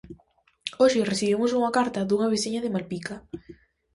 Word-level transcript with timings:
Hoxe 0.81 1.09
recibimos 1.11 1.51
unha 1.57 1.71
carta 1.77 2.07
dunha 2.09 2.31
veciña 2.33 2.63
de 2.63 2.73
Malpica. 2.75 3.15